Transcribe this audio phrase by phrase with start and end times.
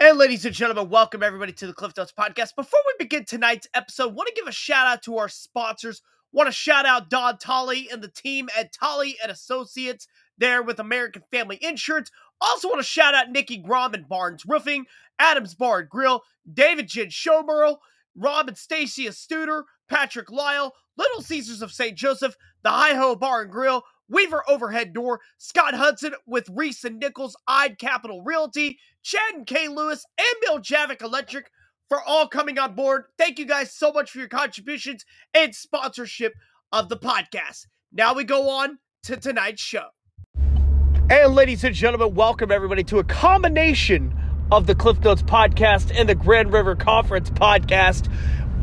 [0.00, 2.54] And ladies and gentlemen, welcome everybody to the Cliff Notes podcast.
[2.54, 6.02] Before we begin tonight's episode, want to give a shout out to our sponsors.
[6.30, 10.06] Want to shout out Don Tolley and the team at Tolley and Associates
[10.38, 12.12] there with American Family Insurance.
[12.40, 14.86] Also want to shout out Nikki Grom and Barnes Roofing,
[15.18, 16.22] Adams Bar and Grill,
[16.54, 17.78] David Jin Showmerl,
[18.14, 21.98] Rob and Stacy Studer, Patrick Lyle, Little Caesars of St.
[21.98, 26.98] Joseph, the Hi Ho Bar and Grill, Weaver Overhead Door, Scott Hudson with Reese and
[26.98, 31.50] Nichols, Ide Capital Realty, Chad and Kay Lewis, and Bill Javik Electric
[31.88, 33.04] for all coming on board.
[33.16, 36.34] Thank you guys so much for your contributions and sponsorship
[36.72, 37.66] of the podcast.
[37.92, 39.86] Now we go on to tonight's show.
[41.10, 44.14] And ladies and gentlemen, welcome everybody to a combination
[44.52, 48.12] of the Cliff Notes podcast and the Grand River Conference podcast.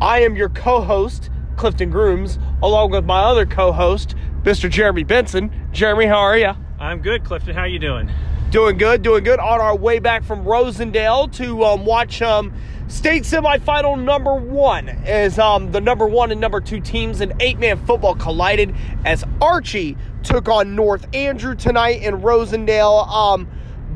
[0.00, 4.14] I am your co-host, Clifton Grooms, along with my other co-host,
[4.46, 4.70] Mr.
[4.70, 5.50] Jeremy Benson.
[5.72, 6.52] Jeremy, how are you?
[6.78, 7.52] I'm good, Clifton.
[7.52, 8.08] How you doing?
[8.50, 9.40] Doing good, doing good.
[9.40, 12.54] On our way back from Rosendale to um, watch um,
[12.86, 17.84] state semifinal number one as um, the number one and number two teams in eight-man
[17.86, 18.72] football collided
[19.04, 23.08] as Archie took on North Andrew tonight in Rosendale.
[23.08, 23.48] Um,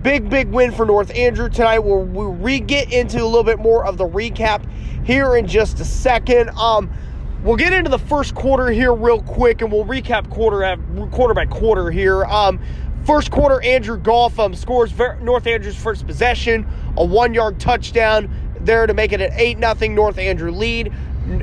[0.02, 1.78] big, big win for North Andrew tonight.
[1.78, 4.68] We'll, we'll re get into a little bit more of the recap
[5.06, 6.50] here in just a second.
[6.58, 6.90] Um,
[7.42, 10.76] We'll get into the first quarter here real quick, and we'll recap quarter
[11.10, 12.22] quarter by quarter here.
[12.26, 12.60] Um,
[13.06, 16.66] first quarter, Andrew Goff um, scores North Andrew's first possession,
[16.98, 18.30] a one-yard touchdown
[18.60, 20.92] there to make it an eight nothing North Andrew lead.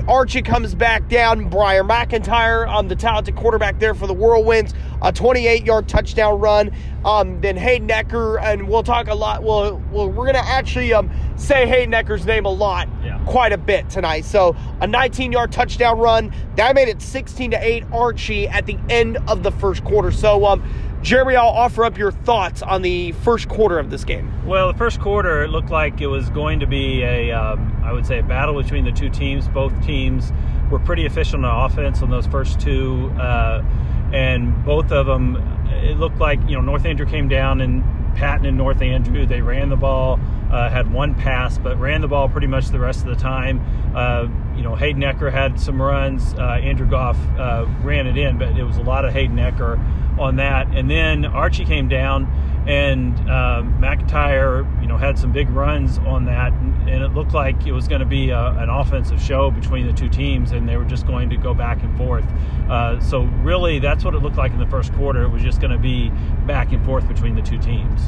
[0.07, 1.49] Archie comes back down.
[1.49, 6.71] Briar McIntyre, um, the talented quarterback there for the Whirlwinds, a 28 yard touchdown run.
[7.05, 9.43] Um, then Hayden Ecker, and we'll talk a lot.
[9.43, 13.23] Well, well we're going to actually um, say Hayden Ecker's name a lot, yeah.
[13.25, 14.25] quite a bit tonight.
[14.25, 16.33] So a 19 yard touchdown run.
[16.55, 20.11] That made it 16 to 8 Archie at the end of the first quarter.
[20.11, 20.63] So, um,
[21.07, 24.45] Jeremy, I'll offer up your thoughts on the first quarter of this game.
[24.45, 27.93] Well, the first quarter it looked like it was going to be a, um, I
[27.93, 29.47] would say, a battle between the two teams.
[29.47, 30.33] Both teams
[30.69, 33.63] were pretty efficient on offense on those first two, uh,
[34.11, 35.37] and both of them,
[35.81, 37.85] it looked like you know North Andrew came down and
[38.17, 40.19] Patton and North Andrew they ran the ball,
[40.51, 43.61] uh, had one pass, but ran the ball pretty much the rest of the time.
[43.95, 46.33] Uh, you know, Hayden Ecker had some runs.
[46.33, 49.79] Uh, Andrew Goff uh, ran it in, but it was a lot of Hayden Ecker
[50.19, 50.67] on that.
[50.75, 52.25] And then Archie came down,
[52.67, 57.33] and uh, McIntyre, you know, had some big runs on that, and, and it looked
[57.33, 60.67] like it was going to be a, an offensive show between the two teams, and
[60.67, 62.25] they were just going to go back and forth.
[62.69, 65.23] Uh, so really, that's what it looked like in the first quarter.
[65.23, 66.09] It was just going to be
[66.45, 68.01] back and forth between the two teams.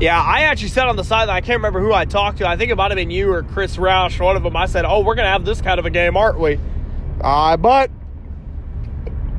[0.00, 2.48] Yeah, I actually said on the sideline, I can't remember who I talked to.
[2.48, 4.56] I think it might have been you or Chris Roush, one of them.
[4.56, 6.60] I said, "Oh, we're going to have this kind of a game, aren't we?"
[7.22, 7.90] Uh, but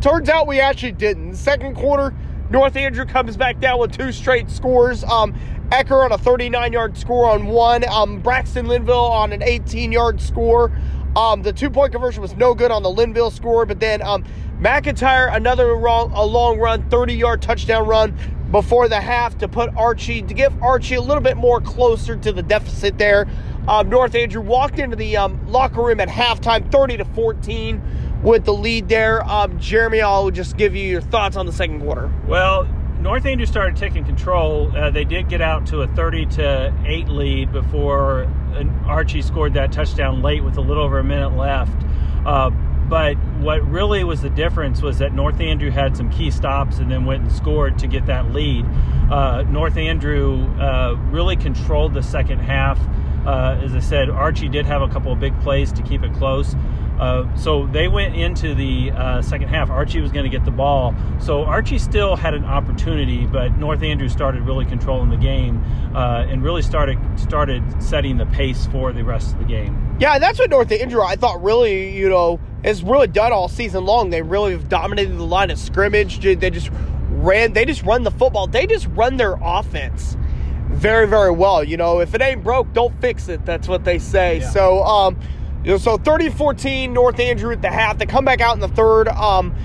[0.01, 1.35] turns out we actually didn't.
[1.35, 2.15] Second quarter,
[2.49, 5.03] North Andrew comes back down with two straight scores.
[5.03, 5.33] Um,
[5.69, 7.87] Ecker on a 39 yard score on one.
[7.89, 10.71] Um, Braxton Linville on an 18 yard score.
[11.15, 14.23] Um, the two point conversion was no good on the Linville score, but then um,
[14.59, 18.17] McIntyre another wrong, a long run, 30 yard touchdown run
[18.51, 22.31] before the half to put Archie to give Archie a little bit more closer to
[22.31, 23.27] the deficit there.
[23.67, 27.81] Um, North Andrew walked into the um, locker room at halftime, 30 to 14
[28.23, 29.23] with the lead there.
[29.23, 32.11] Um, Jeremy, I'll just give you your thoughts on the second quarter.
[32.27, 32.67] Well,
[32.99, 34.75] North Andrew started taking control.
[34.75, 39.53] Uh, they did get out to a 30 to 8 lead before uh, Archie scored
[39.55, 41.83] that touchdown late with a little over a minute left.
[42.25, 42.49] Uh,
[42.89, 46.91] but what really was the difference was that North Andrew had some key stops and
[46.91, 48.65] then went and scored to get that lead.
[49.11, 52.79] Uh, North Andrew uh, really controlled the second half.
[53.25, 56.13] Uh, as I said, Archie did have a couple of big plays to keep it
[56.13, 56.55] close.
[56.99, 59.69] Uh, so they went into the uh, second half.
[59.69, 60.95] Archie was going to get the ball.
[61.19, 65.61] So Archie still had an opportunity, but North Andrew started really controlling the game
[65.93, 69.97] uh, and really started started setting the pace for the rest of the game.
[69.99, 73.85] Yeah, that's what North Andrew I thought really, you know, has really done all season
[73.85, 74.09] long.
[74.09, 76.19] They really have dominated the line of scrimmage.
[76.19, 76.69] They just
[77.09, 77.53] ran.
[77.53, 78.47] They just run the football.
[78.47, 80.15] They just run their offense
[80.75, 81.63] very, very well.
[81.63, 83.45] You know, if it ain't broke, don't fix it.
[83.45, 84.39] That's what they say.
[84.39, 84.49] Yeah.
[84.49, 85.19] So, um,
[85.63, 87.97] you know, so 30-14 North Andrew at the half.
[87.97, 89.07] They come back out in the third.
[89.07, 89.55] Um,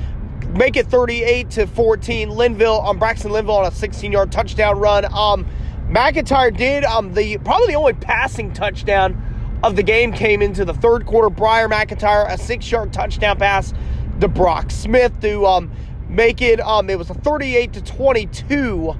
[0.55, 2.31] make it 38 to 14.
[2.31, 5.05] Linville on um, Braxton Linville on a 16-yard touchdown run.
[5.07, 5.47] Um,
[5.89, 9.21] McIntyre did um, the probably the only passing touchdown
[9.63, 11.29] of the game came into the third quarter.
[11.29, 13.75] Briar McIntyre a six-yard touchdown pass
[14.21, 15.71] to Brock Smith to um,
[16.09, 16.61] make it.
[16.61, 18.95] Um, it was a 38 to 22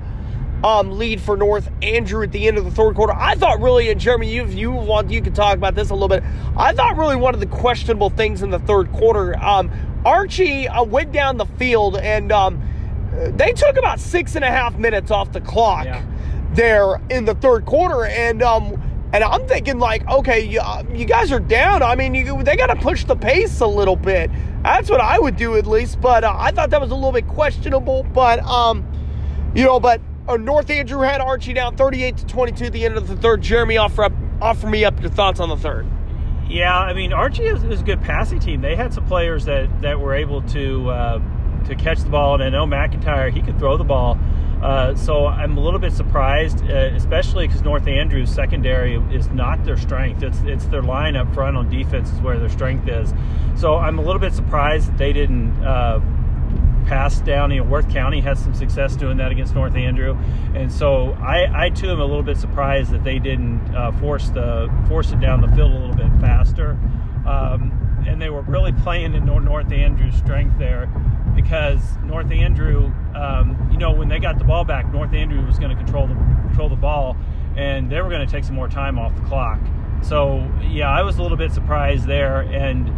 [0.65, 3.13] um, lead for North Andrew at the end of the third quarter.
[3.13, 6.09] I thought really, and Jeremy, you you want you can talk about this a little
[6.09, 6.23] bit.
[6.57, 9.37] I thought really one of the questionable things in the third quarter.
[9.43, 9.71] Um,
[10.05, 12.63] Archie uh, went down the field and um,
[13.13, 16.05] they took about six and a half minutes off the clock yeah.
[16.53, 18.81] there in the third quarter, and um,
[19.13, 21.83] And I'm thinking like, okay, you, uh, you guys are down.
[21.83, 24.31] I mean, you, they got to push the pace a little bit.
[24.63, 26.01] That's what I would do at least.
[26.01, 28.05] But uh, I thought that was a little bit questionable.
[28.05, 28.87] But um,
[29.53, 32.97] you know, but uh, North Andrew had Archie down 38 to 22 at the end
[32.97, 33.43] of the third.
[33.43, 35.87] Jeremy, offer up, offer me up your thoughts on the third.
[36.49, 38.61] Yeah, I mean Archie is, is a good passing team.
[38.61, 41.21] They had some players that, that were able to uh,
[41.67, 44.19] to catch the ball, and I know McIntyre he could throw the ball.
[44.63, 49.65] Uh, so I'm a little bit surprised, uh, especially because North Andrews secondary is not
[49.65, 50.23] their strength.
[50.23, 53.15] It's it's their line up front on defense is where their strength is.
[53.57, 55.65] So I'm a little bit surprised that they didn't
[56.91, 57.51] uh, pass down.
[57.51, 60.17] Know, Worth County had some success doing that against North Andrew,
[60.55, 64.29] and so I, I too am a little bit surprised that they didn't uh, force
[64.31, 66.79] the force it down the field a little bit faster.
[67.27, 67.77] Um,
[68.07, 70.87] and they were really playing in North Andrew's strength there
[71.37, 75.59] because North Andrew, um, you know, when they got the ball back, North Andrew was
[75.59, 77.17] going to control the control the ball,
[77.57, 79.61] and they were going to take some more time off the clock.
[80.03, 82.89] So yeah, I was a little bit surprised there, and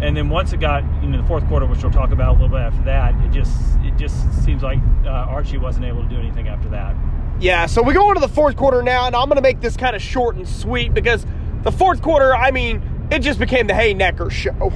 [0.00, 2.48] and then once it got know the fourth quarter, which we'll talk about a little
[2.48, 3.52] bit after that, it just
[3.82, 6.94] it just seems like uh, Archie wasn't able to do anything after that.
[7.40, 9.76] Yeah, so we go into the fourth quarter now, and I'm going to make this
[9.76, 11.24] kind of short and sweet because
[11.62, 14.72] the fourth quarter, I mean, it just became the Hayden Ecker show.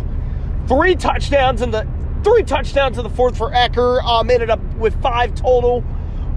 [0.69, 1.87] Three touchdowns in the
[2.23, 4.03] three touchdowns in the fourth for Ecker.
[4.05, 5.85] Um, ended up with five total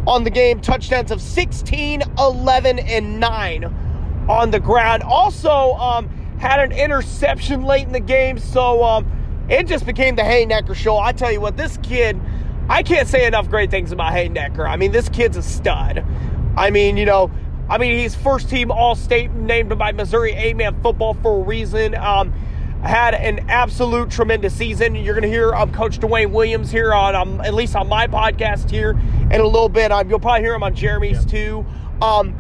[0.07, 0.61] on the game.
[0.61, 5.03] Touchdowns of 16, 11, and 9 on the ground.
[5.03, 6.09] Also, um,
[6.45, 10.75] had an interception late in the game, so um, it just became the Hayden Ecker
[10.75, 10.97] show.
[10.97, 12.19] I tell you what, this kid,
[12.69, 14.69] I can't say enough great things about Hayden Ecker.
[14.69, 16.05] I mean, this kid's a stud.
[16.55, 17.31] I mean, you know,
[17.67, 21.43] I mean, he's first team All State named by Missouri eight man football for a
[21.43, 21.95] reason.
[21.95, 22.31] Um,
[22.83, 24.93] had an absolute tremendous season.
[24.93, 28.05] You're going to hear um, Coach Dwayne Williams here on, um, at least on my
[28.05, 29.91] podcast here in a little bit.
[29.91, 31.27] Um, you'll probably hear him on Jeremy's yep.
[31.27, 31.65] too.
[32.01, 32.35] Um,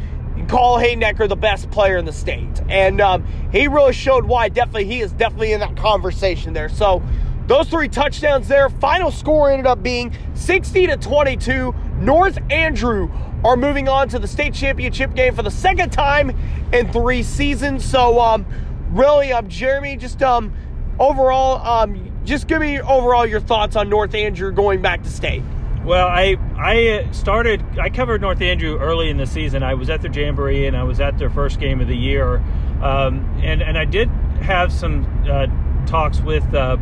[0.47, 2.61] call Hayden Ecker the best player in the state.
[2.69, 6.69] And um, he really showed why definitely he is definitely in that conversation there.
[6.69, 7.01] So
[7.47, 8.69] those three touchdowns there.
[8.69, 11.73] Final score ended up being 60 to 22.
[11.99, 13.09] North Andrew
[13.43, 16.35] are moving on to the state championship game for the second time
[16.73, 17.85] in three seasons.
[17.85, 18.45] So um,
[18.91, 20.53] really, um, Jeremy, just um,
[20.99, 25.43] overall, um, just give me overall your thoughts on North Andrew going back to state.
[25.83, 29.61] Well, I I started I covered North Andrew early in the season.
[29.61, 32.37] I was at their jamboree and I was at their first game of the year,
[32.81, 34.09] um, and and I did
[34.41, 35.47] have some uh,
[35.85, 36.77] talks with uh,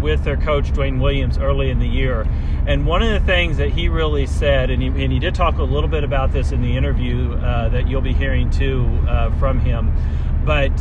[0.00, 2.26] with their coach Dwayne Williams early in the year,
[2.66, 5.58] and one of the things that he really said, and he, and he did talk
[5.58, 9.30] a little bit about this in the interview uh, that you'll be hearing too uh,
[9.38, 9.92] from him,
[10.46, 10.72] but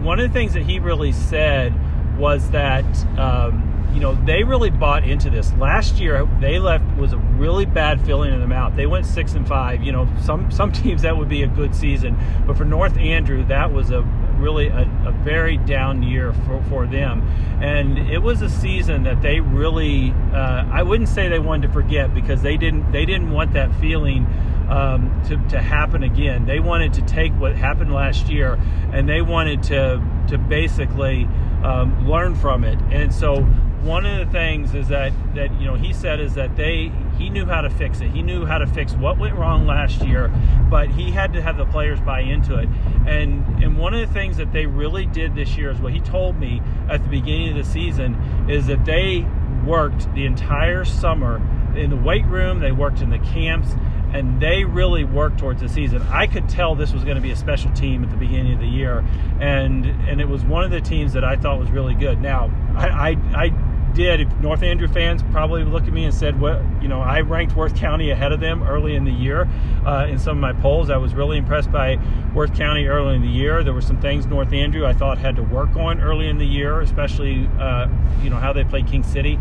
[0.00, 1.74] one of the things that he really said
[2.18, 2.84] was that
[3.18, 5.52] um, you know they really bought into this.
[5.54, 8.76] Last year they left was a really bad feeling in the mouth.
[8.76, 9.82] They went six and five.
[9.82, 12.16] You know some some teams that would be a good season,
[12.46, 14.02] but for North Andrew that was a
[14.38, 17.22] really a, a very down year for, for them,
[17.62, 21.72] and it was a season that they really uh, I wouldn't say they wanted to
[21.72, 24.26] forget because they didn't they didn't want that feeling
[24.68, 26.46] um, to, to happen again.
[26.46, 28.58] They wanted to take what happened last year
[28.92, 31.28] and they wanted to to basically
[31.62, 32.78] um, learn from it.
[32.90, 33.46] And so
[33.86, 37.30] one of the things is that that you know he said is that they he
[37.30, 38.10] knew how to fix it.
[38.10, 40.30] He knew how to fix what went wrong last year,
[40.68, 42.68] but he had to have the players buy into it.
[43.06, 46.00] And and one of the things that they really did this year is what he
[46.00, 48.14] told me at the beginning of the season
[48.50, 49.24] is that they
[49.64, 51.40] worked the entire summer
[51.76, 53.74] in the weight room, they worked in the camps,
[54.12, 56.00] and they really worked towards the season.
[56.10, 58.60] I could tell this was going to be a special team at the beginning of
[58.60, 59.04] the year,
[59.40, 62.20] and and it was one of the teams that I thought was really good.
[62.20, 64.40] Now, I I, I did.
[64.42, 67.76] North Andrew fans probably looked at me and said, "Well, you know, I ranked Worth
[67.76, 69.48] County ahead of them early in the year
[69.84, 70.90] uh, in some of my polls.
[70.90, 71.98] I was really impressed by
[72.34, 73.64] Worth County early in the year.
[73.64, 76.46] There were some things North Andrew I thought had to work on early in the
[76.46, 77.88] year, especially uh,
[78.22, 79.38] you know how they played King City,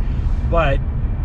[0.49, 0.79] but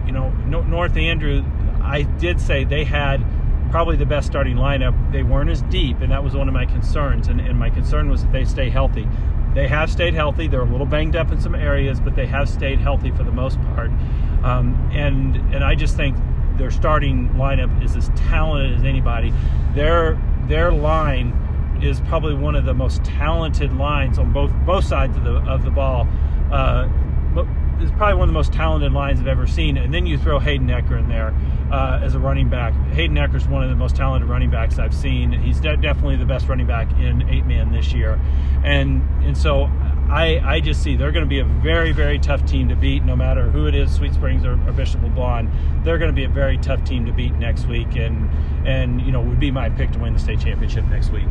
[0.06, 1.44] you know North Andrew
[1.82, 3.24] I did say they had
[3.70, 5.12] probably the best starting lineup.
[5.12, 7.28] They weren't as deep, and that was one of my concerns.
[7.28, 9.08] And, and my concern was that they stay healthy.
[9.54, 10.46] They have stayed healthy.
[10.46, 13.32] They're a little banged up in some areas, but they have stayed healthy for the
[13.32, 13.90] most part.
[14.44, 16.16] Um, and and I just think
[16.56, 19.32] their starting lineup is as talented as anybody.
[19.74, 25.16] Their their line is probably one of the most talented lines on both both sides
[25.16, 26.06] of the of the ball.
[26.52, 26.88] Uh,
[27.80, 29.76] is probably one of the most talented lines I've ever seen.
[29.76, 31.34] And then you throw Hayden Ecker in there
[31.72, 32.74] uh, as a running back.
[32.92, 35.32] Hayden Ecker is one of the most talented running backs I've seen.
[35.32, 38.20] He's de- definitely the best running back in eight man this year.
[38.64, 39.70] And and so
[40.10, 43.04] I, I just see they're going to be a very, very tough team to beat,
[43.04, 45.84] no matter who it is, Sweet Springs or, or Bishop LeBlond.
[45.84, 48.28] They're going to be a very tough team to beat next week, and
[48.66, 51.28] and you know would be my pick to win the state championship next week.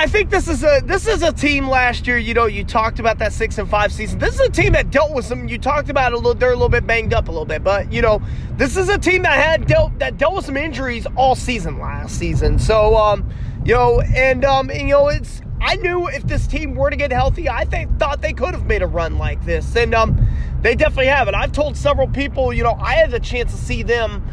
[0.00, 2.16] I think this is a this is a team last year.
[2.16, 4.18] You know, you talked about that six and five season.
[4.18, 5.46] This is a team that dealt with some.
[5.46, 6.32] You talked about a little.
[6.32, 8.96] They're a little bit banged up a little bit, but you know, this is a
[8.96, 12.58] team that had dealt that dealt with some injuries all season last season.
[12.58, 13.28] So, um,
[13.66, 15.42] you know, and um, and, you know, it's.
[15.60, 18.64] I knew if this team were to get healthy, I think thought they could have
[18.64, 20.18] made a run like this, and um,
[20.62, 21.28] they definitely have.
[21.28, 24.24] And I've told several people, you know, I had the chance to see them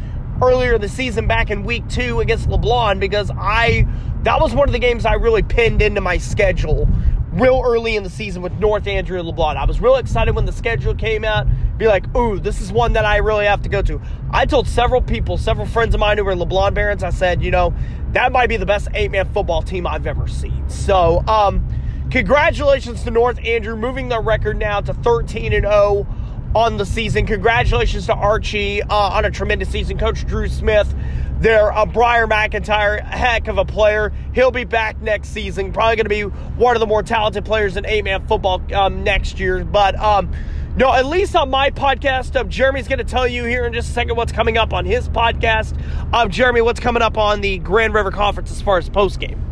[0.42, 3.86] earlier in the season back in week two against LeBlond because I
[4.22, 6.88] that was one of the games I really pinned into my schedule
[7.32, 9.56] real early in the season with North Andrew and LeBlond.
[9.56, 11.46] I was real excited when the schedule came out.
[11.76, 14.00] Be like, ooh, this is one that I really have to go to.
[14.30, 17.50] I told several people, several friends of mine who were LeBlond Barons, I said, you
[17.50, 17.74] know,
[18.12, 20.68] that might be the best eight man football team I've ever seen.
[20.68, 21.66] So, um,
[22.10, 26.06] congratulations to North Andrew, moving their record now to 13 and 0
[26.54, 27.26] on the season.
[27.26, 29.98] Congratulations to Archie uh, on a tremendous season.
[29.98, 30.92] Coach Drew Smith,
[31.40, 34.12] there, uh, Briar McIntyre, heck of a player.
[34.34, 35.72] He'll be back next season.
[35.72, 36.22] Probably going to be
[36.56, 39.64] one of the more talented players in eight man football um, next year.
[39.64, 40.32] But um,
[40.76, 43.90] no, at least on my podcast, uh, Jeremy's going to tell you here in just
[43.90, 45.78] a second what's coming up on his podcast.
[46.12, 49.47] Um, Jeremy, what's coming up on the Grand River Conference as far as post game?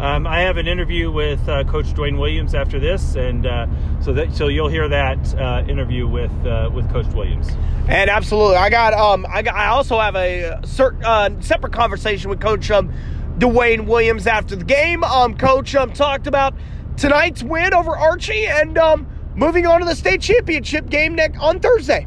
[0.00, 3.66] Um, I have an interview with uh, Coach Dwayne Williams after this, and uh,
[4.00, 7.48] so that so you'll hear that uh, interview with uh, with Coach Williams.
[7.86, 12.30] And absolutely, I got um I got I also have a cert, uh, separate conversation
[12.30, 12.90] with Coach um
[13.38, 15.04] Dwayne Williams after the game.
[15.04, 16.54] Um, Coach um talked about
[16.96, 21.60] tonight's win over Archie and um moving on to the state championship game next on
[21.60, 22.06] Thursday.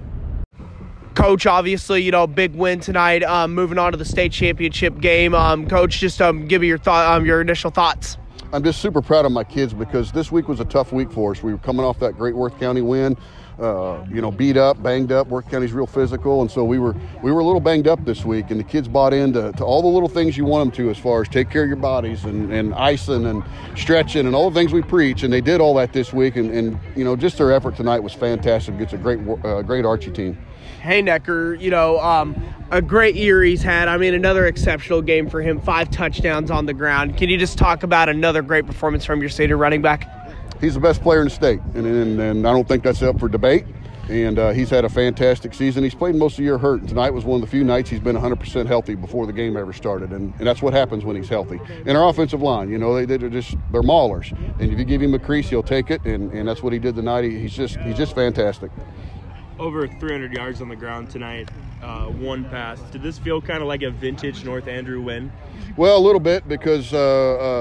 [1.15, 3.23] Coach, obviously, you know, big win tonight.
[3.23, 5.33] Um, moving on to the state championship game.
[5.33, 8.17] Um, Coach, just um, give me your thought, um, your initial thoughts.
[8.51, 11.31] I'm just super proud of my kids because this week was a tough week for
[11.31, 11.41] us.
[11.41, 13.17] We were coming off that great Worth County win.
[13.59, 15.27] Uh, you know, beat up, banged up.
[15.27, 18.25] Worth County's real physical, and so we were we were a little banged up this
[18.25, 18.49] week.
[18.49, 20.97] And the kids bought into to all the little things you want them to, as
[20.97, 23.43] far as take care of your bodies and, and icing and
[23.75, 25.21] stretching and all the things we preach.
[25.21, 26.35] And they did all that this week.
[26.35, 28.75] And, and you know, just their effort tonight was fantastic.
[28.79, 30.37] It's a great uh, great Archie team.
[30.83, 32.35] Hayden Ecker, you know, um,
[32.69, 33.87] a great year he's had.
[33.87, 35.61] I mean, another exceptional game for him.
[35.61, 37.15] Five touchdowns on the ground.
[37.17, 40.09] Can you just talk about another great performance from your senior running back?
[40.59, 43.17] He's the best player in the state, and, and, and I don't think that's up
[43.17, 43.65] for debate.
[44.09, 45.85] And uh, he's had a fantastic season.
[45.85, 47.89] He's played most of the year hurt, and tonight was one of the few nights
[47.89, 50.11] he's been 100% healthy before the game ever started.
[50.11, 51.61] And, and that's what happens when he's healthy.
[51.85, 54.37] And our offensive line, you know, they, they're just they're maulers.
[54.59, 56.03] And if you give him a crease, he'll take it.
[56.03, 57.23] And, and that's what he did tonight.
[57.23, 58.69] He, he's just he's just fantastic
[59.63, 61.49] over 300 yards on the ground tonight,
[61.81, 62.81] uh, one pass.
[62.91, 65.31] Did this feel kind of like a vintage North Andrew win?
[65.77, 66.97] Well, a little bit because uh,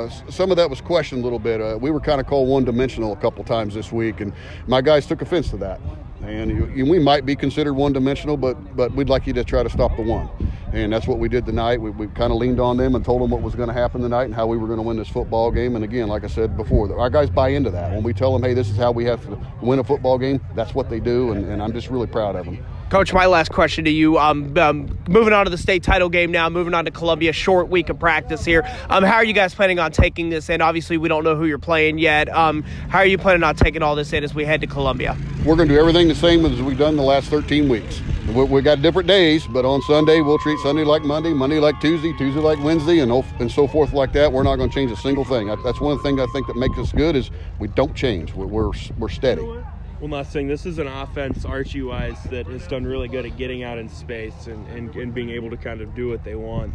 [0.09, 1.61] uh, some of that was questioned a little bit.
[1.61, 4.33] Uh, we were kind of called one dimensional a couple times this week, and
[4.67, 5.81] my guys took offense to that.
[6.23, 9.71] And we might be considered one dimensional, but, but we'd like you to try to
[9.71, 10.29] stop the one
[10.73, 11.81] and that's what we did tonight.
[11.81, 14.01] We, we kind of leaned on them and told them what was going to happen
[14.01, 15.77] tonight and how we were going to win this football game.
[15.77, 17.93] And again, like I said before, our guys buy into that.
[17.93, 20.41] When we tell them, hey, this is how we have to win a football game,
[20.55, 22.65] that's what they do, and, and I'm just really proud of them.
[22.93, 24.19] Coach, my last question to you.
[24.19, 27.69] Um, um, moving on to the state title game now, moving on to Columbia, short
[27.71, 28.69] week of practice here.
[28.91, 30.61] Um, how are you guys planning on taking this in?
[30.61, 32.29] Obviously, we don't know who you're playing yet.
[32.29, 35.17] Um, how are you planning on taking all this in as we head to Columbia?
[35.39, 38.03] We're going to do everything the same as we've done the last 13 weeks.
[38.35, 41.79] We, we got different days, but on Sunday, we'll treat Sunday like Monday, Monday like
[41.83, 44.33] Tuesday, Tuesday like Wednesday, and, and so forth like that.
[44.33, 45.49] We're not going to change a single thing.
[45.63, 48.33] That's one of the things I think that makes us good is we don't change.
[48.33, 49.43] We're, we're, we're steady.
[49.43, 53.37] One last thing, this is an offense, Archie wise, that has done really good at
[53.37, 56.35] getting out in space and, and, and being able to kind of do what they
[56.35, 56.73] want.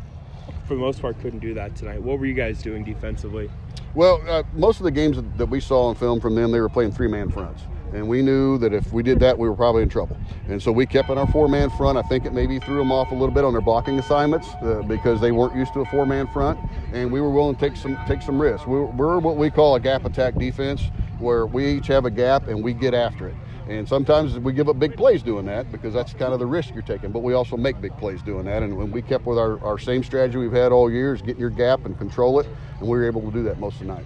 [0.67, 2.03] For the most part, couldn't do that tonight.
[2.03, 3.49] What were you guys doing defensively?
[3.95, 6.69] Well, uh, most of the games that we saw on film from them, they were
[6.69, 7.63] playing three man fronts
[7.93, 10.17] and we knew that if we did that, we were probably in trouble.
[10.47, 11.97] And so we kept in our four-man front.
[11.97, 14.83] I think it maybe threw them off a little bit on their blocking assignments uh,
[14.87, 16.59] because they weren't used to a four-man front,
[16.93, 18.67] and we were willing to take some take some risks.
[18.67, 22.47] We're, we're what we call a gap attack defense, where we each have a gap
[22.47, 23.35] and we get after it.
[23.67, 26.73] And sometimes we give up big plays doing that because that's kind of the risk
[26.73, 27.11] you're taking.
[27.11, 28.63] But we also make big plays doing that.
[28.63, 31.37] And when we kept with our, our same strategy we've had all year is get
[31.37, 32.47] your gap and control it.
[32.79, 34.05] And we were able to do that most of the night.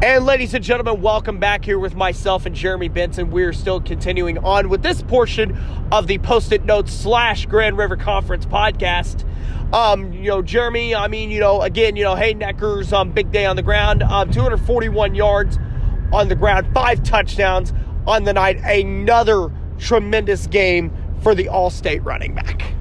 [0.00, 3.32] And ladies and gentlemen, welcome back here with myself and Jeremy Benson.
[3.32, 5.58] We're still continuing on with this portion
[5.90, 9.24] of the Post-it Notes slash Grand River Conference podcast.
[9.74, 13.32] Um, you know, Jeremy, I mean, you know, again, you know, Hayden Ecker's um, big
[13.32, 15.58] day on the ground, um, 241 yards
[16.12, 17.72] on the ground, five touchdowns
[18.06, 18.58] on the night.
[18.58, 22.72] Another tremendous game for the All-State running back.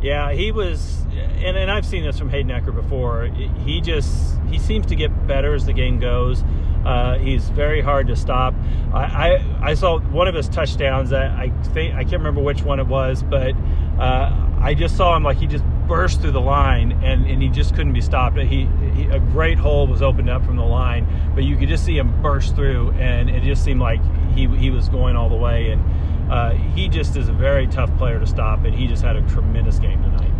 [0.00, 3.24] Yeah, he was, and, and I've seen this from Hayden Ecker before.
[3.64, 6.44] He just he seems to get better as the game goes.
[6.84, 8.54] Uh, he's very hard to stop.
[8.94, 11.12] I, I, I saw one of his touchdowns.
[11.12, 13.54] I, I think I can't remember which one it was, but
[13.98, 17.48] uh, I just saw him like he just burst through the line and, and he
[17.48, 18.38] just couldn't be stopped.
[18.38, 21.84] He, he a great hole was opened up from the line, but you could just
[21.84, 24.00] see him burst through, and it just seemed like
[24.38, 25.70] he he was going all the way.
[25.70, 29.16] And uh, he just is a very tough player to stop, and he just had
[29.16, 30.32] a tremendous game tonight.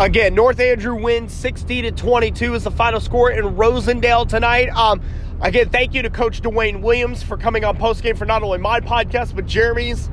[0.00, 4.68] Again, North Andrew wins 60 to 22 is the final score in Rosendale tonight.
[4.70, 5.00] Um,
[5.40, 8.80] again, thank you to Coach Dwayne Williams for coming on postgame for not only my
[8.80, 10.10] podcast but Jeremy's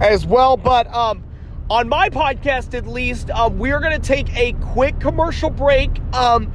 [0.00, 0.56] as well.
[0.56, 1.24] But um,
[1.68, 5.90] on my podcast, at least, uh, we're going to take a quick commercial break.
[6.14, 6.52] Um,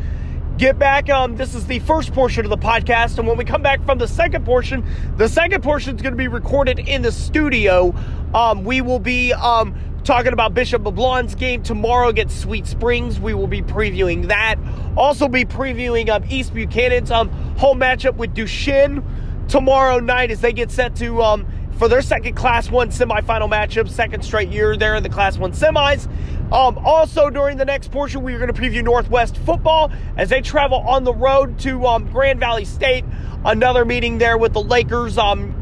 [0.58, 1.10] get back.
[1.10, 3.98] Um, this is the first portion of the podcast, and when we come back from
[3.98, 4.86] the second portion,
[5.18, 7.94] the second portion is going to be recorded in the studio.
[8.34, 13.20] Um, we will be um, talking about Bishop LeBlond's game tomorrow against Sweet Springs.
[13.20, 14.56] We will be previewing that.
[14.96, 19.04] Also, be previewing um, East Buchanan's um, home matchup with Duchesne
[19.48, 21.46] tomorrow night as they get set to um,
[21.77, 25.51] for their second Class 1 semifinal matchup, second straight year there in the Class 1
[25.51, 26.08] semis.
[26.53, 30.41] Um, also, during the next portion, we are going to preview Northwest football as they
[30.41, 33.03] travel on the road to um, Grand Valley State.
[33.44, 35.17] Another meeting there with the Lakers.
[35.17, 35.53] Um,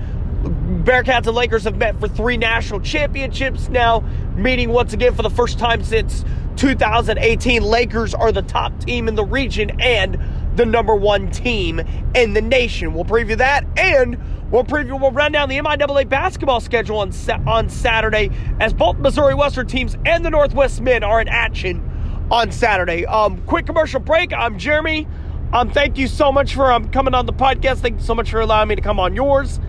[0.84, 4.02] Bearcats and Lakers have met for three national championships now,
[4.36, 6.26] meeting once again for the first time since
[6.58, 7.64] 2018.
[7.64, 10.20] Lakers are the top team in the region and
[10.58, 11.82] the number one team
[12.14, 12.94] in the nation.
[12.94, 14.18] We'll preview that and
[14.54, 17.12] We'll preview, we'll run down the MIAA basketball schedule on,
[17.48, 18.30] on Saturday
[18.60, 21.82] as both Missouri Western teams and the Northwest men are in action
[22.30, 23.04] on Saturday.
[23.08, 24.32] Um, quick commercial break.
[24.32, 25.08] I'm Jeremy.
[25.54, 27.80] Um, thank you so much for um, coming on the podcast.
[27.80, 29.60] Thank you so much for allowing me to come on yours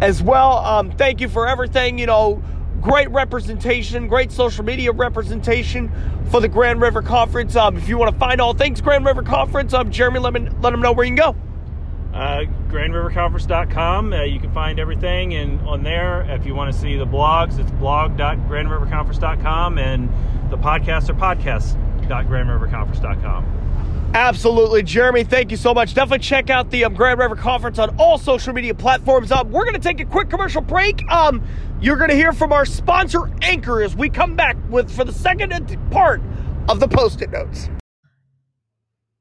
[0.00, 0.58] as well.
[0.58, 1.98] Um, thank you for everything.
[1.98, 2.40] You know,
[2.80, 5.90] great representation, great social media representation
[6.30, 7.56] for the Grand River Conference.
[7.56, 10.48] Um, if you want to find all things Grand River Conference, um, Jeremy, let, me,
[10.60, 11.51] let them know where you can go
[12.12, 14.12] uh, grandriverconference.com.
[14.12, 16.20] Uh, you can find everything and on there.
[16.30, 20.08] If you want to see the blogs, it's blog.grandriverconference.com and
[20.50, 23.62] the podcasts are podcasts.grandriverconference.com.
[24.14, 25.24] Absolutely, Jeremy.
[25.24, 25.94] Thank you so much.
[25.94, 29.32] Definitely check out the um, Grand River Conference on all social media platforms.
[29.32, 31.10] Um, we're going to take a quick commercial break.
[31.10, 31.42] Um,
[31.80, 35.14] you're going to hear from our sponsor, Anchor, as we come back with for the
[35.14, 35.50] second
[35.90, 36.20] part
[36.68, 37.70] of the Post-it notes.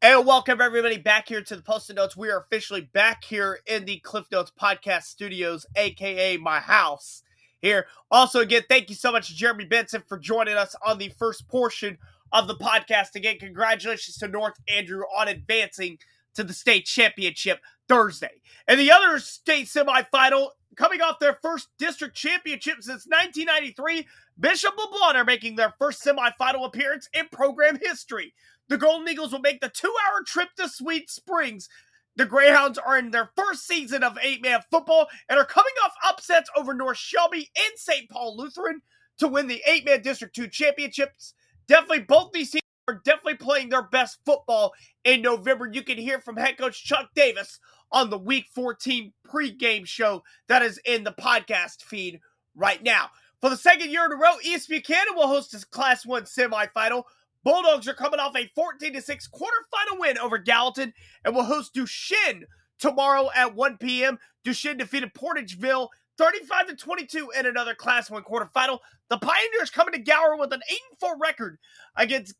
[0.03, 2.17] And welcome everybody back here to the Post-it Notes.
[2.17, 7.21] We are officially back here in the Cliff Notes Podcast Studios, aka my house.
[7.59, 7.85] Here.
[8.09, 11.99] Also, again, thank you so much Jeremy Benson for joining us on the first portion
[12.31, 13.13] of the podcast.
[13.13, 15.99] Again, congratulations to North Andrew on advancing
[16.33, 18.41] to the state championship Thursday.
[18.67, 24.07] And the other state semifinal, coming off their first district championship since 1993,
[24.39, 28.33] Bishop LeBlond are making their first semifinal appearance in program history.
[28.71, 31.67] The Golden Eagles will make the two hour trip to Sweet Springs.
[32.15, 35.91] The Greyhounds are in their first season of eight man football and are coming off
[36.07, 38.09] upsets over North Shelby and St.
[38.09, 38.81] Paul Lutheran
[39.17, 41.33] to win the eight man District 2 championships.
[41.67, 44.71] Definitely, both these teams are definitely playing their best football
[45.03, 45.69] in November.
[45.69, 47.59] You can hear from head coach Chuck Davis
[47.91, 52.21] on the Week 14 pregame show that is in the podcast feed
[52.55, 53.09] right now.
[53.41, 57.03] For the second year in a row, East Buchanan will host his Class 1 semifinal.
[57.43, 60.93] Bulldogs are coming off a 14 6 quarterfinal win over Gallatin
[61.25, 62.45] and will host Duchesne
[62.79, 64.19] tomorrow at 1 p.m.
[64.43, 68.79] Duchesne defeated Portageville 35 to 22 in another Class 1 quarterfinal.
[69.09, 71.57] The Pioneers coming to Gower with an 8 4 record
[71.95, 72.35] against.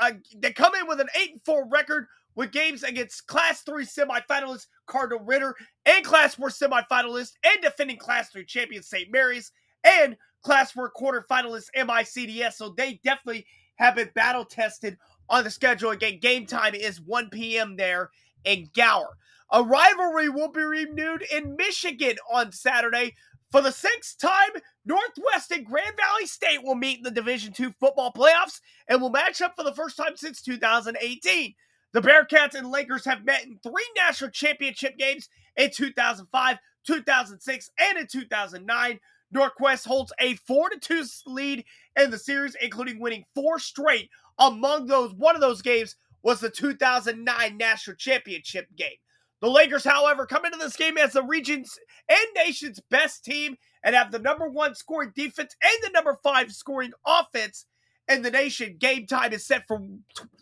[0.00, 4.66] Uh, they come in with an 8 4 record with games against Class 3 semifinalists
[4.86, 5.54] Cardinal Ritter
[5.86, 9.10] and Class 4 semifinalists and defending Class 3 champion St.
[9.12, 9.52] Mary's
[9.84, 12.54] and Class 4 quarterfinalists MICDS.
[12.54, 14.96] So they definitely have been battle tested
[15.28, 15.90] on the schedule.
[15.90, 17.76] Again, game time is 1 p.m.
[17.76, 18.10] there
[18.44, 19.16] in Gower.
[19.52, 23.14] A rivalry will be renewed in Michigan on Saturday.
[23.50, 24.50] For the sixth time,
[24.84, 29.10] Northwest and Grand Valley State will meet in the Division II football playoffs and will
[29.10, 31.54] match up for the first time since 2018.
[31.92, 37.98] The Bearcats and Lakers have met in three national championship games in 2005, 2006, and
[37.98, 39.00] in 2009.
[39.34, 41.64] Northwest holds a 4 2 lead
[41.96, 44.08] in the series, including winning four straight.
[44.38, 48.96] Among those, one of those games was the 2009 National Championship game.
[49.40, 53.94] The Lakers, however, come into this game as the region's and nation's best team and
[53.94, 57.66] have the number one scoring defense and the number five scoring offense
[58.08, 58.76] in the nation.
[58.78, 59.80] Game time is set for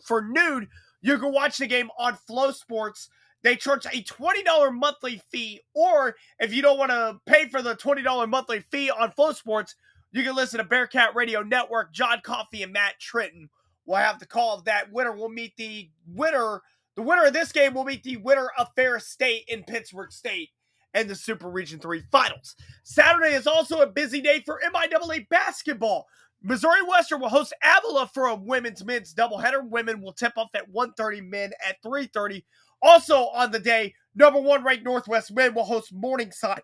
[0.07, 0.68] for noon.
[1.00, 3.09] You can watch the game on FloSports
[3.42, 5.61] they charge a $20 monthly fee.
[5.74, 9.74] Or if you don't want to pay for the $20 monthly fee on FloSports,
[10.12, 11.92] you can listen to Bearcat Radio Network.
[11.92, 13.48] John Coffee and Matt Trenton
[13.87, 15.12] will have the call of that winner.
[15.12, 16.61] will meet the winner.
[16.94, 20.50] The winner of this game will meet the winner of Ferris State in Pittsburg State
[20.94, 22.55] and the Super Region 3 finals.
[22.83, 26.07] Saturday is also a busy day for MIAA basketball.
[26.42, 29.66] Missouri Western will host Avila for a women's men's doubleheader.
[29.66, 32.42] Women will tip off at 1.30, men at 3.30.
[32.83, 36.62] Also on the day, number one ranked Northwest men will host Morningside.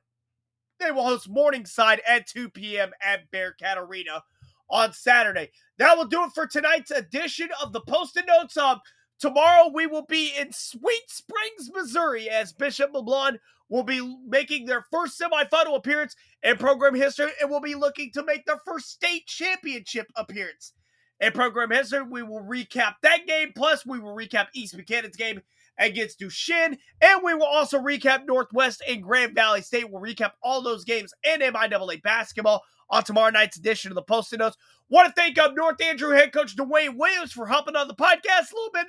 [0.81, 2.91] They will host Morningside at 2 p.m.
[3.03, 4.23] at Bearcat Arena
[4.71, 5.51] on Saturday.
[5.79, 8.57] That will do it for tonight's edition of the Post-it Notes.
[8.57, 8.81] Um,
[9.19, 14.85] tomorrow we will be in Sweet Springs, Missouri, as Bishop LeBlond will be making their
[14.91, 19.27] first semifinal appearance in program history and will be looking to make their first state
[19.27, 20.73] championship appearance.
[21.21, 25.43] In program history, we will recap that game, plus we will recap East Buchanan's game
[25.79, 29.91] against Duchesne, and we will also recap Northwest and Grand Valley State.
[29.91, 34.39] We'll recap all those games and MIAA basketball on tomorrow night's edition of the Post-it
[34.39, 34.57] Notes.
[34.91, 38.53] Want to thank um, North Andrew head coach Dwayne Williams for helping on the podcast
[38.53, 38.87] a little bit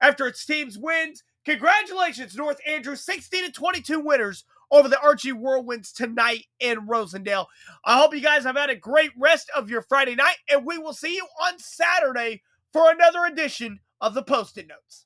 [0.00, 1.22] after its team's wins.
[1.44, 7.46] Congratulations, North Andrew, 16 to 22 winners over the Archie Whirlwinds tonight in Rosendale.
[7.84, 10.76] I hope you guys have had a great rest of your Friday night, and we
[10.78, 15.05] will see you on Saturday for another edition of the Post-it Notes.